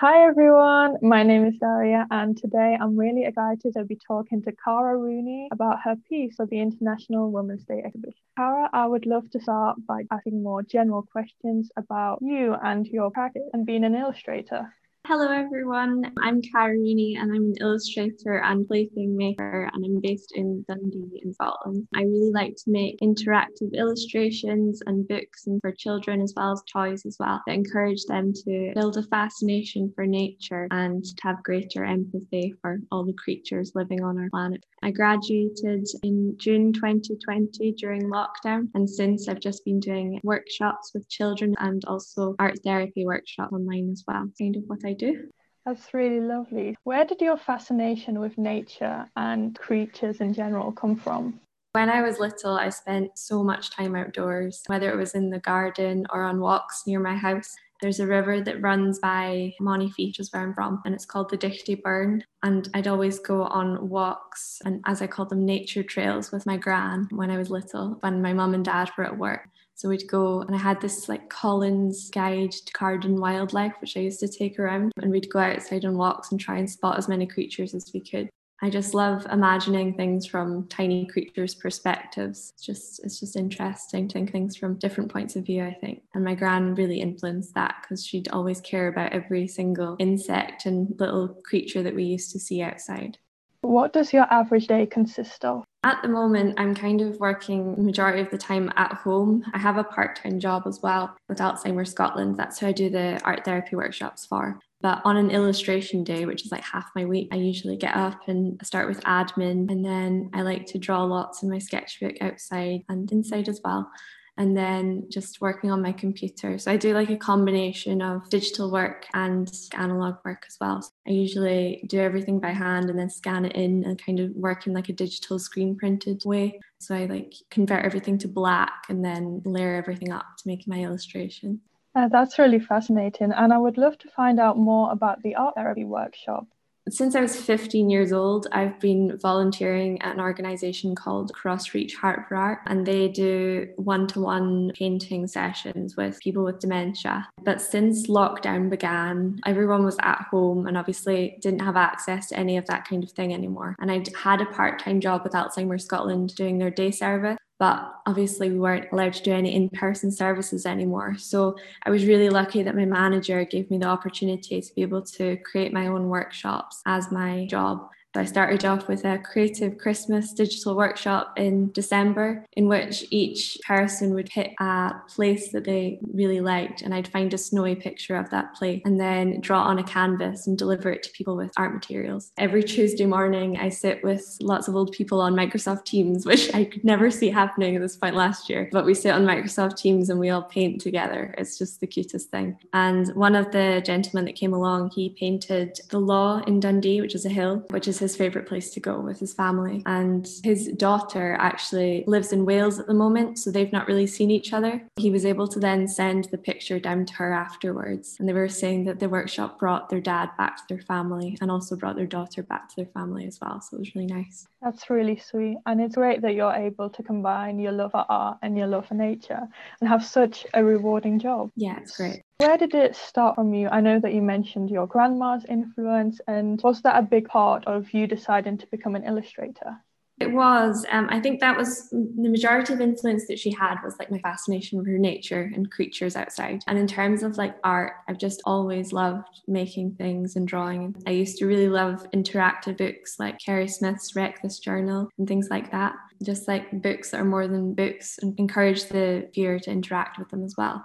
[0.00, 4.52] Hi everyone, my name is Daria, and today I'm really excited to be talking to
[4.52, 8.20] Cara Rooney about her piece for the International Women's Day exhibition.
[8.36, 13.10] Cara, I would love to start by asking more general questions about you and your
[13.10, 14.72] practice and being an illustrator.
[15.08, 20.66] Hello everyone, I'm Rooney and I'm an illustrator and plaything maker and I'm based in
[20.68, 21.88] Dundee in Scotland.
[21.94, 26.62] I really like to make interactive illustrations and books and for children as well as
[26.70, 31.42] toys as well that encourage them to build a fascination for nature and to have
[31.42, 34.62] greater empathy for all the creatures living on our planet.
[34.82, 41.08] I graduated in June 2020 during lockdown and since I've just been doing workshops with
[41.08, 44.26] children and also art therapy workshops online as well.
[44.38, 45.28] Kind of what I do.
[45.64, 46.76] That's really lovely.
[46.84, 51.40] Where did your fascination with nature and creatures in general come from?
[51.72, 55.40] When I was little, I spent so much time outdoors, whether it was in the
[55.40, 57.54] garden or on walks near my house.
[57.80, 61.30] There's a river that runs by Monifieth, which is where I'm from, and it's called
[61.30, 62.24] the Dighty Burn.
[62.42, 66.56] And I'd always go on walks and, as I call them, nature trails with my
[66.56, 69.48] gran when I was little, when my mum and dad were at work.
[69.78, 74.00] So we'd go, and I had this like Collins guide to garden wildlife, which I
[74.00, 77.06] used to take around, and we'd go outside on walks and try and spot as
[77.06, 78.28] many creatures as we could.
[78.60, 82.50] I just love imagining things from tiny creatures' perspectives.
[82.56, 86.02] It's just it's just interesting to think things from different points of view, I think.
[86.12, 90.92] And my gran really influenced that because she'd always care about every single insect and
[90.98, 93.18] little creature that we used to see outside.
[93.62, 95.64] What does your average day consist of?
[95.82, 99.44] At the moment, I'm kind of working majority of the time at home.
[99.52, 102.36] I have a part time job as well with Alzheimer's Scotland.
[102.36, 104.58] That's who I do the art therapy workshops for.
[104.80, 108.28] But on an illustration day, which is like half my week, I usually get up
[108.28, 109.70] and start with admin.
[109.70, 113.90] And then I like to draw lots in my sketchbook outside and inside as well
[114.38, 116.56] and then just working on my computer.
[116.58, 120.80] So I do like a combination of digital work and analog work as well.
[120.80, 124.30] So I usually do everything by hand and then scan it in and kind of
[124.36, 126.60] work in like a digital screen printed way.
[126.78, 130.78] So I like convert everything to black and then layer everything up to make my
[130.78, 131.60] illustration.
[131.96, 133.32] Uh, that's really fascinating.
[133.32, 136.46] And I would love to find out more about the art therapy workshop
[136.90, 142.26] since I was 15 years old, I've been volunteering at an organization called Crossreach Heart
[142.28, 147.28] for Art, and they do one to one painting sessions with people with dementia.
[147.42, 152.56] But since lockdown began, everyone was at home and obviously didn't have access to any
[152.56, 153.76] of that kind of thing anymore.
[153.80, 157.94] And I'd had a part time job with Alzheimer's Scotland doing their day service but
[158.06, 161.16] obviously we weren't allowed to do any in-person services anymore.
[161.18, 165.02] So i was really lucky that my manager gave me the opportunity to be able
[165.02, 170.32] to create my own workshops as my job I started off with a creative Christmas
[170.32, 176.40] digital workshop in December, in which each person would pick a place that they really
[176.40, 179.84] liked, and I'd find a snowy picture of that place and then draw on a
[179.84, 182.32] canvas and deliver it to people with art materials.
[182.38, 186.64] Every Tuesday morning, I sit with lots of old people on Microsoft Teams, which I
[186.64, 188.68] could never see happening at this point last year.
[188.72, 191.34] But we sit on Microsoft Teams and we all paint together.
[191.38, 192.58] It's just the cutest thing.
[192.72, 197.14] And one of the gentlemen that came along, he painted the law in Dundee, which
[197.14, 199.82] is a hill, which is his favorite place to go with his family.
[199.86, 204.30] And his daughter actually lives in Wales at the moment, so they've not really seen
[204.30, 204.82] each other.
[204.96, 208.16] He was able to then send the picture down to her afterwards.
[208.18, 211.50] And they were saying that the workshop brought their dad back to their family and
[211.50, 213.60] also brought their daughter back to their family as well.
[213.60, 214.46] So it was really nice.
[214.62, 215.58] That's really sweet.
[215.66, 218.86] And it's great that you're able to combine your love for art and your love
[218.86, 219.40] for nature
[219.80, 221.50] and have such a rewarding job.
[221.56, 222.22] Yeah, it's great.
[222.38, 223.68] Where did it start from you?
[223.68, 227.92] I know that you mentioned your grandma's influence, and was that a big part of
[227.92, 229.76] you deciding to become an illustrator?
[230.20, 230.86] It was.
[230.88, 234.20] Um, I think that was the majority of influence that she had was like my
[234.20, 236.60] fascination for nature and creatures outside.
[236.68, 240.94] And in terms of like art, I've just always loved making things and drawing.
[241.08, 245.48] I used to really love interactive books like Keri Smith's Wreck This Journal and things
[245.50, 245.94] like that.
[246.22, 250.28] Just like books that are more than books and encourage the viewer to interact with
[250.28, 250.84] them as well.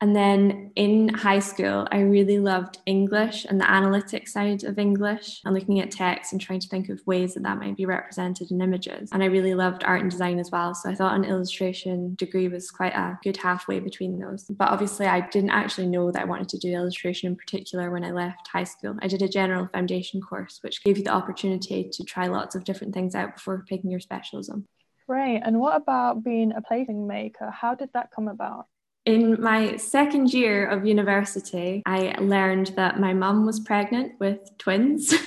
[0.00, 5.42] And then in high school, I really loved English and the analytic side of English
[5.44, 8.50] and looking at text and trying to think of ways that that might be represented
[8.50, 9.10] in images.
[9.12, 10.74] And I really loved art and design as well.
[10.74, 14.44] So I thought an illustration degree was quite a good halfway between those.
[14.44, 18.04] But obviously, I didn't actually know that I wanted to do illustration in particular when
[18.04, 18.96] I left high school.
[19.02, 22.64] I did a general foundation course, which gave you the opportunity to try lots of
[22.64, 24.66] different things out before picking your specialism.
[25.06, 25.42] Great.
[25.44, 27.50] And what about being a plaything maker?
[27.50, 28.66] How did that come about?
[29.06, 35.14] In my second year of university, I learned that my mum was pregnant with twins.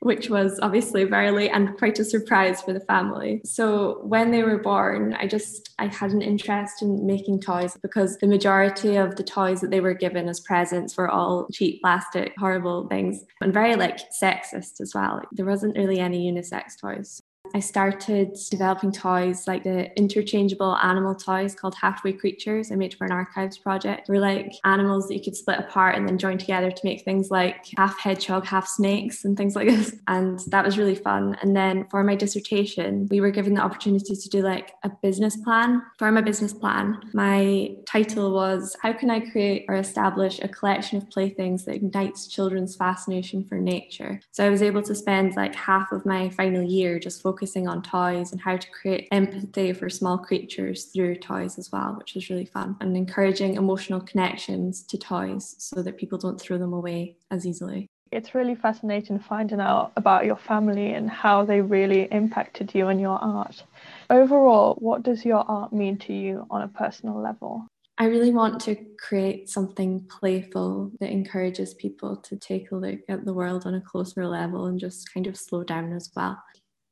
[0.00, 3.40] which was obviously very late and quite a surprise for the family.
[3.44, 8.16] So when they were born, I just I had an interest in making toys because
[8.18, 12.32] the majority of the toys that they were given as presents were all cheap plastic,
[12.38, 15.22] horrible things, and very like sexist as well.
[15.32, 17.22] There wasn't really any unisex toys.
[17.54, 23.04] I started developing toys like the interchangeable animal toys called Halfway Creatures I made for
[23.04, 24.06] an archives project.
[24.06, 27.02] They were like animals that you could split apart and then join together to make
[27.02, 29.94] things like half hedgehog, half snakes and things like this.
[30.08, 31.36] And that was really fun.
[31.42, 35.36] And then for my dissertation, we were given the opportunity to do like a business
[35.36, 35.82] plan.
[35.98, 40.96] For my business plan, my title was How can I create or establish a collection
[40.96, 44.20] of playthings that ignites children's fascination for nature?
[44.30, 47.68] So I was able to spend like half of my final year just focusing focusing
[47.68, 52.14] on toys and how to create empathy for small creatures through toys as well, which
[52.14, 56.72] was really fun, and encouraging emotional connections to toys so that people don't throw them
[56.72, 57.86] away as easily.
[58.10, 63.00] It's really fascinating finding out about your family and how they really impacted you and
[63.00, 63.62] your art.
[64.10, 67.68] Overall, what does your art mean to you on a personal level?
[67.98, 73.24] I really want to create something playful that encourages people to take a look at
[73.24, 76.38] the world on a closer level and just kind of slow down as well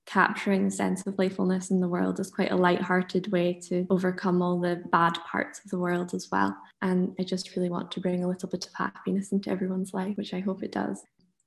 [0.06, 4.40] capturing the sense of playfulness in the world is quite a light-hearted way to overcome
[4.40, 6.56] all the bad parts of the world as well.
[6.80, 10.16] And I just really want to bring a little bit of happiness into everyone's life,
[10.16, 11.02] which I hope it does.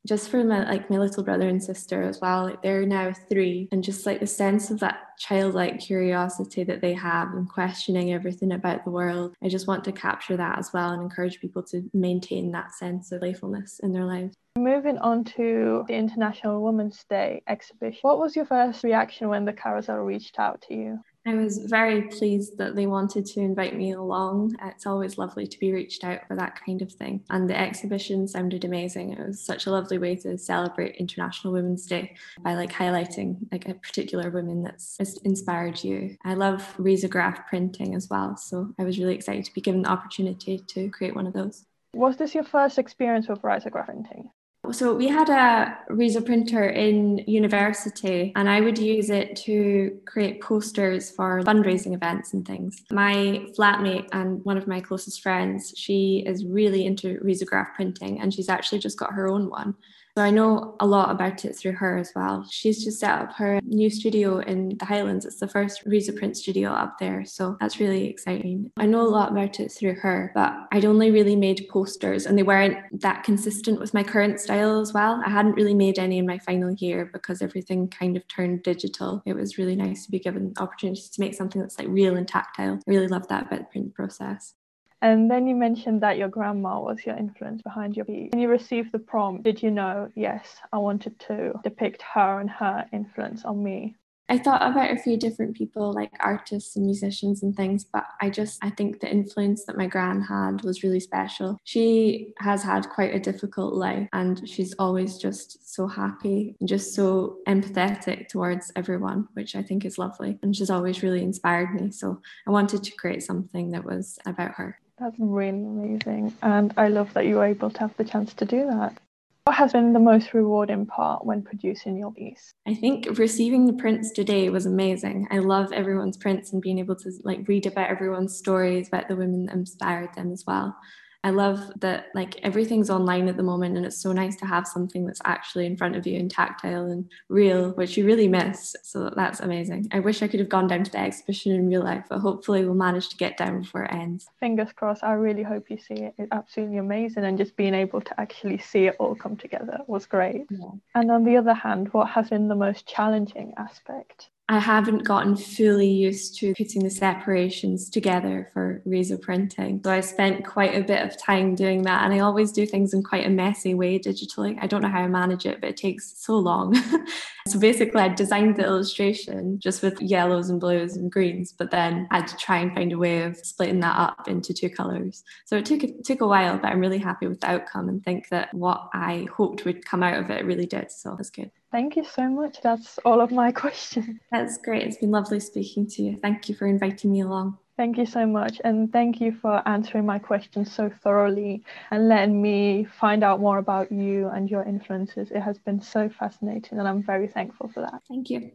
[0.07, 3.67] Just for my like my little brother and sister as well, like they're now three,
[3.71, 8.53] and just like the sense of that childlike curiosity that they have and questioning everything
[8.53, 9.35] about the world.
[9.43, 13.11] I just want to capture that as well and encourage people to maintain that sense
[13.11, 14.35] of playfulness in their lives.
[14.57, 19.53] Moving on to the International Women's Day exhibition, what was your first reaction when the
[19.53, 20.99] carousel reached out to you?
[21.29, 24.55] I was very pleased that they wanted to invite me along.
[24.63, 27.23] It's always lovely to be reached out for that kind of thing.
[27.29, 29.11] And the exhibition sounded amazing.
[29.11, 33.67] It was such a lovely way to celebrate International Women's Day by like highlighting like
[33.67, 36.17] a particular woman that's inspired you.
[36.25, 38.35] I love risograph printing as well.
[38.35, 41.63] So I was really excited to be given the opportunity to create one of those.
[41.93, 44.31] Was this your first experience with risograph printing?
[44.71, 50.41] So we had a Riso printer in university and I would use it to create
[50.41, 52.83] posters for fundraising events and things.
[52.91, 58.33] My flatmate and one of my closest friends, she is really into risograph printing and
[58.33, 59.75] she's actually just got her own one.
[60.17, 62.45] So I know a lot about it through her as well.
[62.49, 65.25] She's just set up her new studio in the Highlands.
[65.25, 67.23] It's the first Riso print studio up there.
[67.25, 68.71] So that's really exciting.
[68.77, 72.37] I know a lot about it through her, but I'd only really made posters and
[72.37, 75.21] they weren't that consistent with my current style as well.
[75.25, 79.21] I hadn't really made any in my final year because everything kind of turned digital.
[79.25, 82.17] It was really nice to be given the opportunity to make something that's like real
[82.17, 82.75] and tactile.
[82.75, 84.53] I really love that about the print process.
[85.01, 88.31] And then you mentioned that your grandma was your influence behind your piece.
[88.31, 92.49] When you received the prompt, did you know, yes, I wanted to depict her and
[92.49, 93.95] her influence on me?
[94.31, 98.29] I thought about a few different people, like artists and musicians and things, but I
[98.29, 101.57] just I think the influence that my gran had was really special.
[101.63, 106.93] She has had quite a difficult life and she's always just so happy and just
[106.93, 110.37] so empathetic towards everyone, which I think is lovely.
[110.43, 111.89] And she's always really inspired me.
[111.89, 114.79] So I wanted to create something that was about her.
[114.99, 116.33] That's really amazing.
[116.41, 118.97] And I love that you were able to have the chance to do that.
[119.45, 122.53] What has been the most rewarding part when producing your piece?
[122.67, 125.27] I think receiving the prints today was amazing.
[125.31, 129.15] I love everyone's prints and being able to like read about everyone's stories about the
[129.15, 130.75] women that inspired them as well.
[131.23, 134.65] I love that like everything's online at the moment and it's so nice to have
[134.65, 138.75] something that's actually in front of you and tactile and real, which you really miss.
[138.83, 139.89] So that's amazing.
[139.91, 142.63] I wish I could have gone down to the exhibition in real life, but hopefully
[142.63, 144.27] we'll manage to get down before it ends.
[144.39, 145.03] Fingers crossed.
[145.03, 146.13] I really hope you see it.
[146.17, 150.05] It's absolutely amazing and just being able to actually see it all come together was
[150.05, 150.45] great.
[150.49, 150.71] Yeah.
[150.95, 154.29] And on the other hand, what has been the most challenging aspect?
[154.51, 159.79] I haven't gotten fully used to putting the separations together for riso printing.
[159.83, 162.03] So I spent quite a bit of time doing that.
[162.03, 164.57] And I always do things in quite a messy way digitally.
[164.59, 166.75] I don't know how I manage it, but it takes so long.
[167.49, 172.07] so basically, I designed the illustration just with yellows and blues and greens, but then
[172.11, 175.23] I had to try and find a way of splitting that up into two colours.
[175.45, 178.03] So it took, it took a while, but I'm really happy with the outcome and
[178.03, 180.91] think that what I hoped would come out of it really did.
[180.91, 181.51] So that's good.
[181.71, 182.61] Thank you so much.
[182.61, 184.19] That's all of my questions.
[184.31, 184.83] That's great.
[184.83, 186.17] It's been lovely speaking to you.
[186.17, 187.57] Thank you for inviting me along.
[187.79, 188.59] Thank you so much.
[188.65, 193.57] And thank you for answering my questions so thoroughly and letting me find out more
[193.57, 195.31] about you and your influences.
[195.31, 198.01] It has been so fascinating, and I'm very thankful for that.
[198.09, 198.47] Thank you.